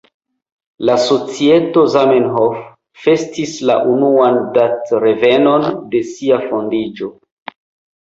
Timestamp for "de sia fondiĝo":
5.95-7.17